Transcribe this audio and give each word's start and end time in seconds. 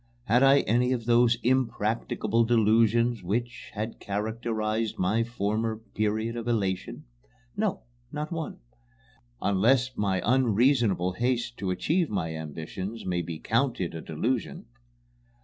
Had 0.23 0.41
I 0.41 0.61
any 0.61 0.93
of 0.93 1.05
those 1.05 1.37
impracticable 1.43 2.43
delusions 2.43 3.21
which 3.21 3.69
had 3.75 3.99
characterized 3.99 4.97
my 4.97 5.23
former 5.23 5.77
period 5.77 6.35
of 6.35 6.47
elation? 6.47 7.03
No, 7.55 7.83
not 8.11 8.31
one 8.31 8.57
unless 9.43 9.91
an 9.95 10.21
unreasonable 10.25 11.11
haste 11.11 11.55
to 11.57 11.69
achieve 11.69 12.09
my 12.09 12.35
ambitions 12.35 13.05
may 13.05 13.21
be 13.21 13.37
counted 13.37 13.93
a 13.93 14.01
delusion. 14.01 14.65